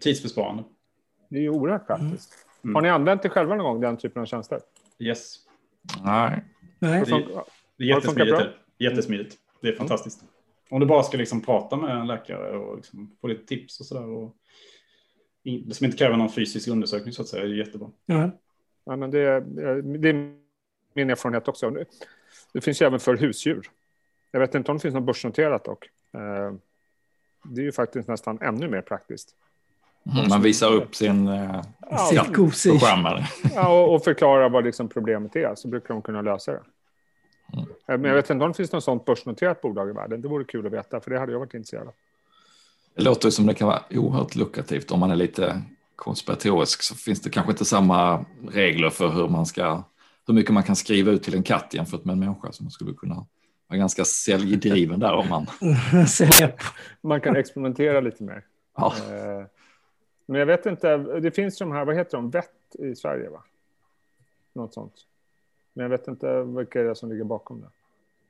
[0.00, 0.64] Tidsbesparande.
[1.32, 2.46] Det är ju oerhört praktiskt.
[2.64, 2.74] Mm.
[2.74, 4.60] Har ni använt det själva någon gång, den typen av tjänster?
[4.98, 5.36] Yes.
[6.04, 6.44] Nej.
[6.78, 7.04] Nej.
[7.06, 7.44] Det,
[7.76, 8.40] det är jättesmidigt.
[8.78, 9.36] Jättesmidigt.
[9.60, 10.24] Det är fantastiskt.
[10.70, 13.86] Om du bara ska liksom prata med en läkare och liksom få lite tips och
[13.86, 14.06] sådär.
[14.06, 14.36] Och
[15.72, 17.44] som inte kräver någon fysisk undersökning så att säga.
[17.44, 17.90] Det är jättebra.
[18.06, 18.30] Ja.
[18.84, 19.40] Ja, men det,
[19.98, 20.36] det är
[20.94, 21.76] min erfarenhet också.
[22.52, 23.70] Det finns ju även för husdjur.
[24.30, 25.90] Jag vet inte om det finns något börsnoterat dock.
[26.12, 26.54] Eh,
[27.44, 29.36] det är ju faktiskt nästan ännu mer praktiskt.
[30.06, 33.06] Mm, man visar upp sin uh, ja, program.
[33.54, 36.60] Ja, och, och förklarar vad liksom problemet är, så brukar de kunna lösa det.
[37.52, 37.68] Mm.
[37.68, 40.22] Eh, men jag vet inte om det finns något sånt börsnoterat bolag i världen.
[40.22, 41.94] Det vore kul att veta, för det hade jag varit intresserad av.
[42.96, 44.90] Det låter som det kan vara oerhört lukrativt.
[44.90, 45.62] Om man är lite
[45.96, 49.84] konspiratorisk så finns det kanske inte samma regler för hur man ska
[50.26, 52.92] hur mycket man kan skriva ut till en katt jämfört med en människa som skulle
[52.92, 53.26] kunna
[53.66, 55.46] vara ganska säljdriven där om man...
[57.00, 58.44] man kan experimentera lite mer.
[58.76, 58.94] Ja.
[59.10, 59.46] Eh,
[60.32, 63.42] men jag vet inte, det finns de här, vad heter de, vett i Sverige va?
[64.52, 64.94] Något sånt.
[65.72, 67.68] Men jag vet inte vilka det är som ligger bakom det.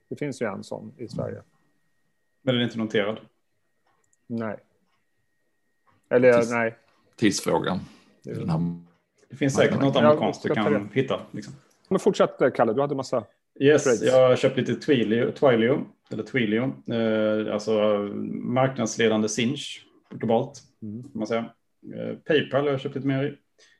[0.08, 1.42] Det finns ju en sån i Sverige.
[2.42, 3.20] Men den är inte noterad?
[4.26, 4.56] Nej.
[6.08, 6.76] Eller Tids, nej.
[7.16, 7.80] Tidsfrågan.
[8.22, 8.34] Det,
[9.28, 11.20] det finns säkert något amerikanskt du kan hitta.
[11.30, 11.54] Liksom.
[11.88, 13.24] Men fortsätt Kalle, du hade massa
[13.60, 14.02] Yes, trades.
[14.02, 16.62] jag har köpt lite Twilio, Twilio eller Twilio,
[16.92, 17.72] eh, alltså
[18.32, 21.04] marknadsledande Sinch globalt, mm.
[21.12, 21.50] man säga.
[21.94, 23.34] Eh, Paypal har jag köpt lite mer i.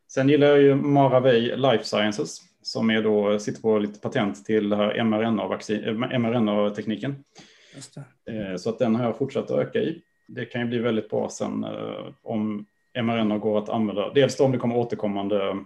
[0.08, 4.68] Sen gillar jag ju Maravej Life Sciences som är då, sitter på lite patent till
[4.68, 6.18] det här mRNA-tekniken.
[6.18, 10.02] mRNA eh, så att den har jag fortsatt att öka i.
[10.28, 12.66] Det kan ju bli väldigt bra sen eh, om
[13.02, 14.12] mRNA går att använda.
[14.12, 15.56] Dels om det kommer återkommande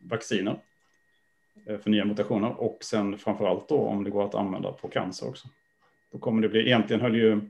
[0.00, 0.60] vacciner
[1.66, 4.88] Eh, för nya mutationer och sen framför allt då om det går att använda på
[4.88, 5.48] cancer också.
[6.12, 7.40] Då kommer det bli, egentligen höll ju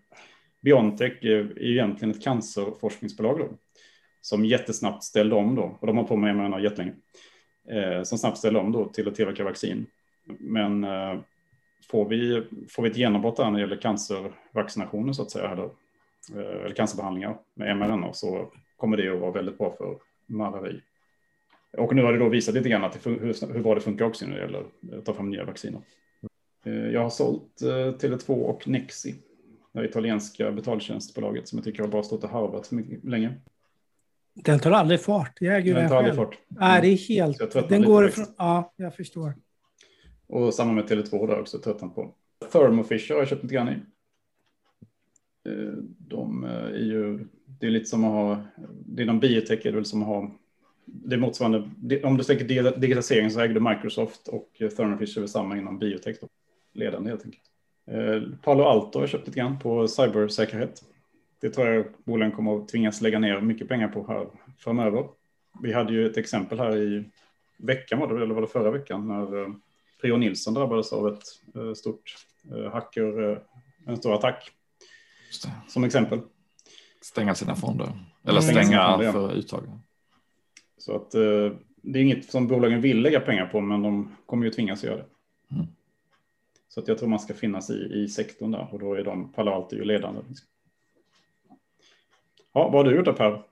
[0.61, 3.49] Biontech är egentligen ett cancerforskningsbolag då,
[4.27, 6.95] som jättesnabbt ställde om då, och de har på med mRNA jättelänge,
[7.69, 9.87] eh, som snabbt ställde om då till att tillverka vaccin.
[10.25, 11.21] Men eh,
[11.91, 15.65] får, vi, får vi ett genombrott där när det gäller cancervaccinationer så att säga, eller,
[16.35, 20.81] eh, eller cancerbehandlingar med mRNA så kommer det att vara väldigt bra för Maravi.
[21.79, 24.05] Och nu har det då visat lite grann att det, hur, hur bra det funkar
[24.05, 24.65] också när det gäller
[24.99, 25.81] att ta fram nya vacciner.
[26.65, 29.15] Eh, jag har sålt eh, Tele2 och Nexi,
[29.73, 33.35] det italienska betaltjänstbolaget som jag tycker har bara stått och harvat för länge.
[34.45, 35.37] Den tar aldrig fart.
[35.41, 36.39] Jag äger den tar aldrig fart.
[36.49, 37.69] Nej, det är helt...
[37.69, 38.27] Den går ifrån...
[38.39, 39.35] Ja, jag förstår.
[40.27, 42.15] Och samma med Tele2 där också, tröttnat på.
[42.53, 43.73] Thermo Fisher har jag köpt lite grann i.
[45.49, 47.27] Eh, de är ju...
[47.47, 48.43] Det är lite som att ha...
[48.87, 50.31] Det är någon biotech är det väl som att ha
[50.87, 51.59] det är motsvarande,
[52.03, 56.29] om du tänker digitalisering så ägde Microsoft och Thermo Fisher samma inom biotech, då.
[56.73, 57.43] ledande helt enkelt.
[57.91, 60.83] Eh, Palo Alto har köpt lite grann på cybersäkerhet.
[61.41, 64.27] Det tror jag bolagen kommer att tvingas lägga ner mycket pengar på här
[64.59, 65.09] framöver.
[65.63, 67.11] Vi hade ju ett exempel här i
[67.57, 69.49] veckan var det, eller var det förra veckan, när eh,
[70.01, 71.23] Prio Nilsson drabbades av ett
[71.55, 72.17] eh, stort
[72.51, 73.41] eh, hacker,
[73.87, 74.51] en stor attack.
[75.69, 76.21] Som exempel.
[77.01, 77.89] Stänga sina fonder.
[78.25, 79.63] Eller stänga, stänga fonder, för uttag.
[80.79, 81.11] Så att
[81.83, 84.97] det är inget som bolagen vill lägga pengar på, men de kommer ju tvingas göra
[84.97, 85.07] det.
[85.55, 85.67] Mm.
[86.69, 89.33] Så att jag tror man ska finnas i, i sektorn där och då är de
[89.33, 90.21] Palo Alto ju ledande.
[92.57, 93.43] Ja, vad har du gjort då Per?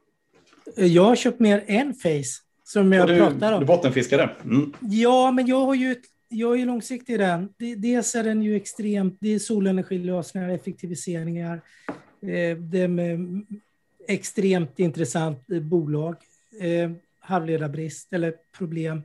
[0.77, 3.61] Jag har köpt mer än Face som jag du, pratar om.
[3.61, 4.31] Du bottenfiskade?
[4.45, 4.73] Mm.
[4.81, 5.97] Ja, men jag har ju
[6.29, 7.49] jag är långsiktig i den.
[7.77, 11.61] Dels är den ju extremt, det är solenergilösningar, effektiviseringar.
[12.23, 13.19] Eh, det är
[14.09, 16.17] extremt intressant bolag.
[16.61, 16.91] Eh,
[17.21, 19.03] halvledarbrist eller problem.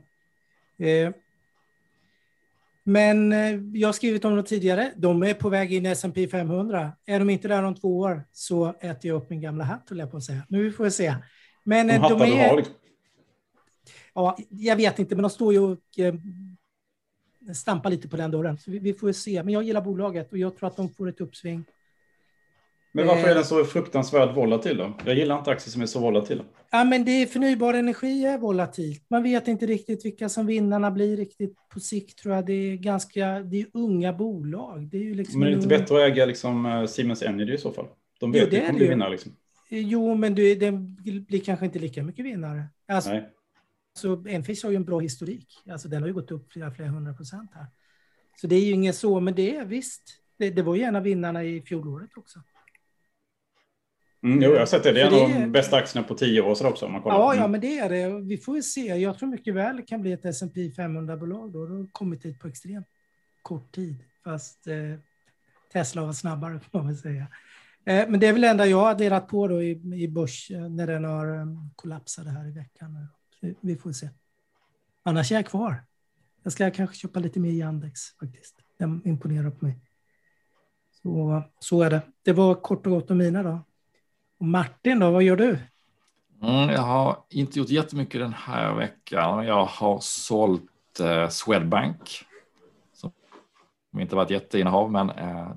[2.90, 3.32] Eh, men
[3.74, 4.92] jag har skrivit om dem tidigare.
[4.96, 6.92] De är på väg in i S&P 500.
[7.06, 9.98] Är de inte där om två år så äter jag upp min gamla hatt, höll
[9.98, 10.42] jag på att säga.
[10.48, 11.14] Nu får vi se.
[11.64, 12.56] Men de, de är...
[12.56, 12.74] Liksom.
[14.14, 15.78] Ja, jag vet inte, men de står ju och
[17.54, 18.58] stampa lite på den dörren.
[18.58, 19.42] Så vi, vi, får se.
[19.42, 21.64] Men jag gillar bolaget och jag tror att de får ett uppsving.
[22.92, 23.42] Men varför är den eh.
[23.42, 24.92] så fruktansvärt volatil då?
[25.04, 26.44] Jag gillar inte aktier som är så volatila.
[26.70, 29.04] Ja, men det är förnybar energi är volatilt.
[29.10, 32.46] Man vet inte riktigt vilka som vinnarna blir riktigt på sikt tror jag.
[32.46, 34.88] Det är ganska, det är unga bolag.
[34.90, 37.54] Det är ju liksom men är det inte bättre att äga liksom eh, Siemens Energy
[37.54, 37.86] i så fall?
[38.20, 39.32] De vet jo, det, kommer bli vinnare liksom.
[39.68, 40.72] Jo, men det, det
[41.28, 42.64] blir kanske inte lika mycket vinnare.
[42.88, 43.28] Alltså, Nej.
[43.94, 45.46] Så Enfish har ju en bra historik.
[45.70, 47.66] Alltså den har ju gått upp flera, flera hundra procent här.
[48.40, 50.02] Så det är ju inget så, men det är visst.
[50.38, 52.40] Det, det var ju en av vinnarna i fjolåret också.
[54.22, 54.92] Mm, jo, jag har sett det.
[54.92, 56.86] Det är en av de bästa aktierna på tio år sedan också.
[56.86, 57.16] Om man kollar.
[57.16, 58.20] Ja, ja, men det är det.
[58.20, 58.80] Vi får ju se.
[58.80, 61.66] Jag tror mycket väl det kan bli ett S&P 500-bolag då.
[61.66, 62.86] Det har kommit hit på extremt
[63.42, 64.04] kort tid.
[64.24, 64.74] Fast eh,
[65.72, 67.26] Tesla var snabbare, får man väl säga.
[67.84, 70.50] Eh, men det är väl det enda jag har delat på då i, i börs
[70.50, 73.08] eh, när den har um, kollapsat här i veckan
[73.60, 74.08] vi får se.
[75.02, 75.84] Annars är jag kvar.
[76.42, 78.56] Jag ska kanske köpa lite mer Yandex faktiskt.
[78.78, 79.80] Den imponerar på mig.
[81.02, 82.02] Så, så är det.
[82.22, 83.64] Det var kort och gott om mina då.
[84.40, 85.58] Och Martin då, vad gör du?
[86.42, 89.46] Mm, jag har inte gjort jättemycket den här veckan.
[89.46, 92.24] Jag har sålt eh, Swedbank.
[92.92, 93.12] Som
[94.00, 95.52] inte varit jätteinnehav, men eh,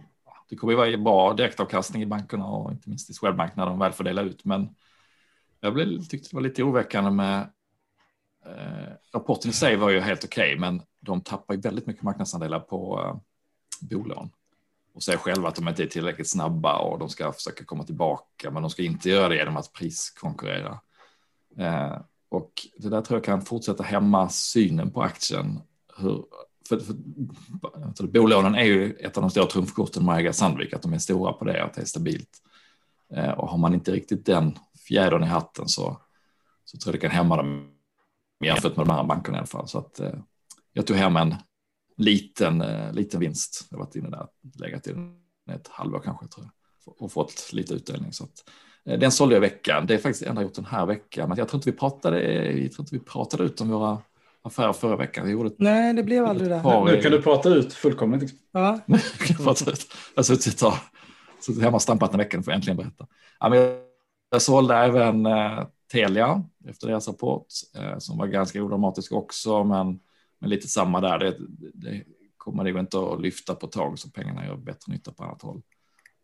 [0.50, 3.80] det kommer ju vara bra direktavkastning i bankerna och inte minst i Swedbank när de
[3.80, 4.46] väl får dela ut.
[4.46, 4.76] Men
[5.60, 7.48] jag blev, tyckte det var lite oroväckande med
[8.46, 12.04] Eh, rapporten i sig var ju helt okej, okay, men de tappar ju väldigt mycket
[12.04, 13.16] marknadsandelar på eh,
[13.90, 14.30] bolån
[14.94, 18.52] och säger själva att de inte är tillräckligt snabba och de ska försöka komma tillbaka,
[18.52, 20.80] men de ska inte göra det genom att priskonkurrera.
[21.58, 21.98] Eh,
[22.30, 25.62] och det där tror jag kan fortsätta hämma synen på aktien.
[25.98, 26.26] Hur,
[26.70, 26.96] för, för,
[27.98, 31.34] för, bolånen är ju ett av de stora trumfkorten med Sandvik, att de är stora
[31.34, 32.42] på det, att det är stabilt.
[33.16, 36.02] Eh, och har man inte riktigt den fjädern i hatten så,
[36.66, 37.70] så tror jag det kan hämma dem
[38.46, 39.68] jämfört med de andra bankerna i alla fall.
[39.68, 40.14] Så att, eh,
[40.74, 41.36] jag tog hem en
[41.98, 43.68] liten, eh, liten vinst.
[43.70, 44.28] Jag har varit inne där,
[44.60, 45.20] legat i den
[45.52, 46.54] ett halvår kanske tror jag
[46.86, 48.14] och fått lite utdelning.
[48.14, 48.44] Så att,
[48.86, 49.86] eh, den sålde jag i veckan.
[49.88, 51.30] Det är faktiskt det enda jag gjort den här veckan.
[51.30, 52.22] Men jag tror inte vi pratade,
[52.62, 54.02] jag tror inte vi pratade ut om våra
[54.42, 55.30] affärer förra veckan.
[55.30, 56.62] gjorde ett, Nej, det blev aldrig det.
[56.86, 58.34] Nu kan du prata ut fullkomligt.
[58.52, 58.80] Ja.
[58.88, 59.46] jag
[60.16, 60.74] har suttit och
[61.40, 63.08] suttit hemma och stampat en vecka och får äntligen berätta.
[63.40, 63.78] Ja, men
[64.32, 65.28] jag sålde även
[65.92, 70.00] Telia efter deras rapport eh, som var ganska odramatisk också, men,
[70.44, 71.20] men lite samma där.
[71.20, 71.38] Det,
[71.74, 72.04] det
[72.38, 75.62] kommer det inte att lyfta på tag så pengarna gör bättre nytta på annat håll.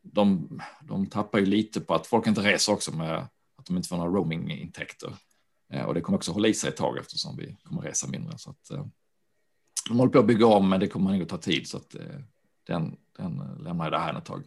[0.02, 3.28] De, de tappar ju lite på att folk inte reser också med
[3.58, 5.14] att de inte får några roamingintäkter
[5.74, 8.38] eh, och det kommer också hålla i sig ett tag eftersom vi kommer resa mindre.
[8.38, 8.86] Så att, eh,
[9.90, 11.96] de håller på att bygga om, men det kommer nog att ta tid så att
[11.96, 12.20] eh,
[12.68, 14.44] den, den lämnar jag där här ett tag.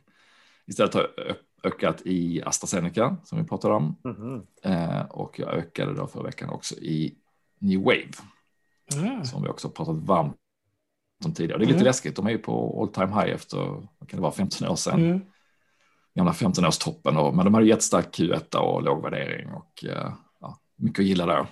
[0.66, 1.36] Istället har jag
[1.72, 3.96] ökat i AstraZeneca som vi pratade om.
[4.04, 4.42] Mm.
[4.62, 7.18] Eh, och jag ökade då förra veckan också i
[7.58, 8.12] New Wave.
[8.96, 9.24] Mm.
[9.24, 10.36] Som vi också pratat varmt
[11.24, 11.58] om tidigare.
[11.58, 11.86] Det är lite mm.
[11.86, 13.58] läskigt, de är ju på all time high efter,
[13.98, 15.04] vad kan det vara, 15 år sedan.
[15.04, 15.20] Mm.
[16.14, 20.12] Gamla 15 års toppen, och, men de hade jättestark Q1 och låg värdering och eh,
[20.40, 21.46] ja, mycket att gilla där.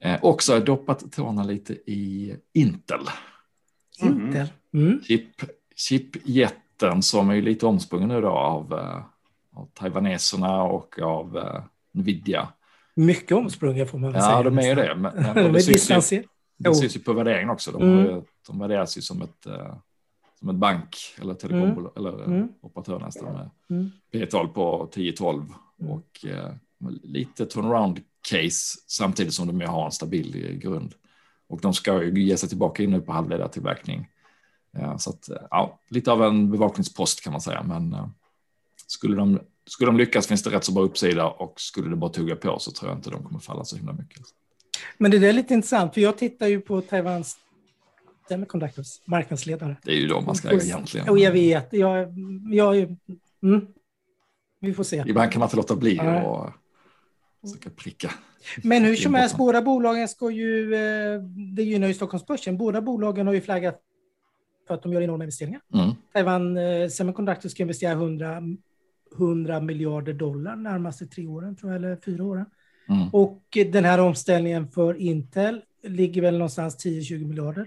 [0.00, 3.00] Eh, också har jag doppat tårna lite i Intel.
[4.02, 4.48] Intel?
[4.72, 5.02] Mm.
[5.02, 5.42] Chip,
[5.76, 9.02] chipjet mitten som är lite omsprungen nu då av, uh,
[9.54, 12.48] av taiwaneserna och av uh, Nvidia.
[12.98, 14.36] Mycket omsprungen får man väl ja, säga.
[14.36, 14.94] Ja, de är ju det.
[14.94, 16.24] Men, de det, syns ju,
[16.56, 17.72] det syns ju på värderingen också.
[17.72, 18.22] De, mm.
[18.46, 19.74] de värderas ju som ett, uh,
[20.38, 22.14] som ett bank eller telekombolag mm.
[22.14, 22.48] eller mm.
[22.60, 23.90] operatör nästan med mm.
[24.12, 25.34] P-tal på 10-12
[25.80, 25.92] mm.
[25.92, 26.24] och
[27.02, 30.94] lite turnaround case samtidigt som de har en stabil grund.
[31.48, 34.08] Och de ska ju ge sig tillbaka in nu på halvledartillverkning
[34.98, 38.06] så att, ja, lite av en bevakningspost kan man säga, men eh,
[38.86, 42.10] skulle de, skulle de lyckas finns det rätt så bra uppsida och skulle det bara
[42.10, 44.22] tugga på så tror jag inte de kommer falla så himla mycket.
[44.98, 47.38] Men det är lite intressant, för jag tittar ju på Taiwans
[48.28, 49.76] Semiconductors marknadsledare.
[49.82, 51.08] Det är ju de man ska egentligen.
[51.08, 52.14] Och jag vet, jag,
[52.50, 52.76] jag,
[53.42, 53.66] mm,
[54.60, 55.04] vi får se.
[55.06, 56.52] Ibland kan man inte låta bli att
[57.40, 58.10] försöka pricka.
[58.62, 61.20] Men hur som helst, båda bolagen ska ju, eh,
[61.56, 63.80] det gynnar ju Stockholmsbörsen, båda bolagen har ju flaggat
[64.66, 65.60] för att de gör enorma investeringar.
[65.74, 65.90] Mm.
[66.12, 68.42] Taiwan eh, Semiconductor ska investera 100,
[69.16, 72.46] 100 miljarder dollar närmaste tre åren, tror jag, eller fyra åren.
[72.88, 73.08] Mm.
[73.08, 73.42] Och
[73.72, 77.66] den här omställningen för Intel ligger väl någonstans 10-20 miljarder.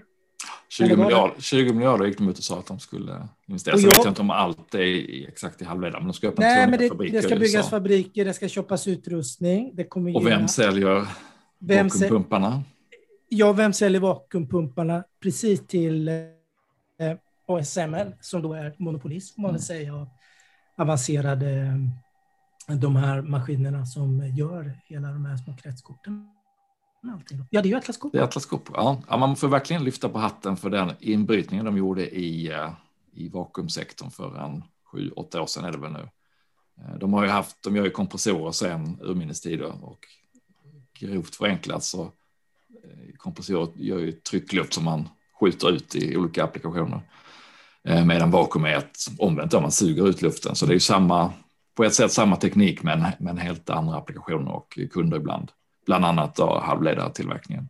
[0.68, 3.76] 20 miljarder, 20 miljarder gick de ut och sa att de skulle investera.
[3.76, 6.46] Så jag, vet jag inte om allt är exakt i halvledare, men de ska öppna
[6.46, 7.16] Nej, men det, fabriker.
[7.16, 9.70] Det ska byggas fabriker, det ska köpas utrustning.
[9.74, 11.06] Det kommer och vem säljer
[11.58, 12.62] vem vakuumpumparna?
[13.28, 15.04] Ja, vem säljer vakuumpumparna?
[15.22, 16.14] Precis till eh,
[17.48, 19.62] ASML, som då är monopolist, får man väl mm.
[19.62, 20.06] säga,
[20.76, 21.50] avancerade
[22.68, 26.28] eh, de här maskinerna som gör hela de här små kretskorten.
[27.50, 28.16] Ja, det är ju Atlas Copco.
[28.16, 29.02] Det är Atlas Copco, ja.
[29.08, 29.16] ja.
[29.16, 32.72] Man får verkligen lyfta på hatten för den inbrytningen de gjorde i, eh,
[33.12, 36.08] i vakuumsektorn för en sju, åtta år sedan är det väl nu.
[36.78, 39.98] Eh, de har ju haft, de gör ju kompressorer sedan urminnes tider och
[41.00, 42.12] grovt förenklat så
[43.16, 45.08] kompressorer gör ju tryckluft som man
[45.40, 47.00] skjuter ut i olika applikationer.
[47.84, 50.54] Eh, medan vakuum är ett omvänt, man suger ut luften.
[50.54, 51.32] Så det är ju samma,
[51.74, 55.52] på ett sätt samma teknik men, men helt andra applikationer och kunder ibland
[55.86, 57.68] bland annat då halvledartillverkningen.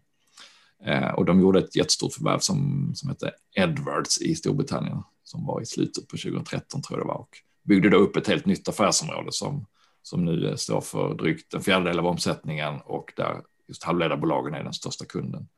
[0.84, 5.60] Eh, och de gjorde ett jättestort förvärv som, som hette Edwards i Storbritannien som var
[5.60, 8.68] i slutet på 2013 tror jag det var och byggde då upp ett helt nytt
[8.68, 9.66] affärsområde som,
[10.02, 14.72] som nu står för drygt en fjärdedel av omsättningen och där just halvledarbolagen är den
[14.72, 15.48] största kunden.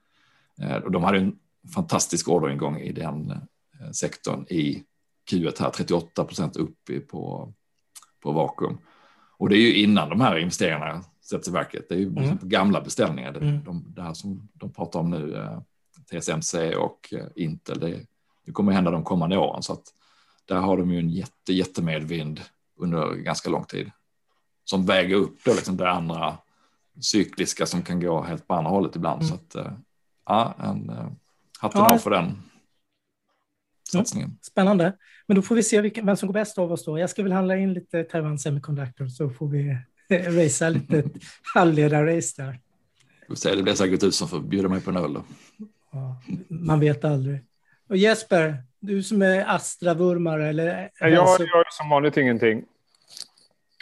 [0.61, 1.39] Eh, och de hade en
[1.75, 3.33] fantastisk orderingång i den
[3.93, 4.85] sektorn i
[5.31, 7.53] Q1 här, 38 procent upp på,
[8.23, 8.79] på vakuum.
[9.37, 11.89] Och det är ju innan de här investeringarna sätts i verket.
[11.89, 12.39] Det är ju mm.
[12.43, 13.33] gamla beställningar.
[13.33, 13.65] Det, mm.
[13.65, 15.61] de, det här som de pratar om nu, eh,
[16.11, 18.01] TSMC och eh, Intel, det,
[18.47, 19.63] det kommer hända de kommande åren.
[19.63, 19.95] Så att
[20.45, 22.41] där har de ju en jätte, jättemedvind
[22.77, 23.91] under ganska lång tid.
[24.65, 26.39] Som väger upp då liksom det andra
[27.01, 29.23] cykliska som kan gå helt på andra hållet ibland.
[29.23, 29.29] Mm.
[29.29, 29.73] Så att, eh,
[30.27, 30.91] ja, en,
[31.59, 31.95] hatten ja.
[31.95, 32.43] av för den
[33.93, 34.39] satsningen.
[34.43, 34.93] Spännande.
[35.27, 36.99] Men då får vi se vilken, vem som går bäst av oss då.
[36.99, 39.79] Jag ska väl handla in lite Taiwan Semiconductor så får vi
[40.11, 41.05] racea lite
[41.55, 42.61] halvledarrace där.
[43.57, 45.19] det blir säkert du som får bjuda mig på en öl.
[45.93, 47.41] Ja, man vet aldrig.
[47.89, 50.91] Och Jesper, du som är Astra-vurmare eller?
[51.01, 52.65] Jag gör som vanligt ingenting.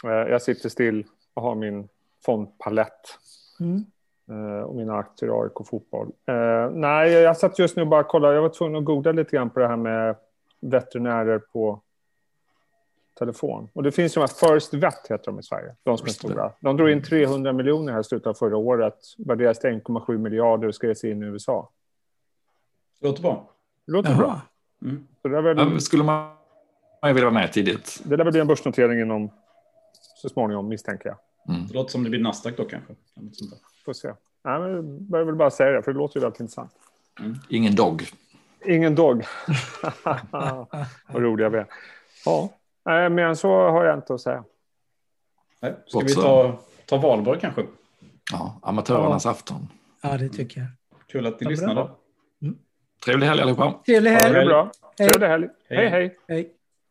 [0.03, 1.87] Eh, jag sitter still och har min
[2.25, 3.17] fondpalett.
[3.59, 3.85] Mm.
[4.33, 6.07] Eh, och mina aktier i AIK Fotboll.
[6.07, 8.35] Uh, nej, jag satt just nu och bara kollade.
[8.35, 10.15] Jag var tvungen att googla lite grann på det här med
[10.61, 11.81] veterinärer på
[13.19, 13.69] telefon.
[13.73, 15.75] Och det finns ju de här First Vet heter de i Sverige.
[15.83, 16.51] De som är stora.
[16.59, 18.97] De drog in 300 miljoner här i slutet av förra året.
[19.17, 21.69] Värderas till 1,7 miljarder och ska ge sig in i USA.
[23.01, 23.49] Låter bra.
[23.87, 24.17] Låter Jaha.
[24.17, 24.41] bra.
[24.81, 25.07] Mm.
[25.21, 25.57] Så det väl...
[25.57, 26.35] ja, skulle man
[27.03, 28.01] vilja vara med tidigt?
[28.03, 29.31] Det lär väl bli en börsnotering inom
[30.15, 31.17] så småningom misstänker jag.
[31.55, 31.67] Mm.
[31.67, 32.93] Det låter som det blir Nasdaq då kanske.
[33.85, 34.13] Får se.
[34.43, 36.71] Nej, men jag vill bara säga det, för det låter ju väldigt intressant.
[37.19, 37.35] Mm.
[37.49, 38.03] Ingen dog.
[38.65, 39.23] Ingen dog.
[41.07, 41.67] Vad roliga vi är.
[42.25, 42.49] Ja,
[42.85, 44.43] Nej, mer än så har jag inte att säga.
[45.61, 47.65] Nej, ska vi ta, ta valborg kanske?
[48.31, 49.31] Ja, amatörernas ja.
[49.31, 49.67] afton.
[50.01, 50.69] Ja, det tycker jag.
[51.07, 51.89] Kul att ni lyssnade.
[52.41, 52.57] Mm.
[53.05, 53.73] Trevlig helg allihopa.
[53.85, 54.23] Trevlig helg.
[54.23, 54.71] Ja, det är bra.
[54.97, 55.47] Trevlig helg.
[55.69, 55.89] hej.
[55.89, 56.17] hej.
[56.27, 56.53] hej.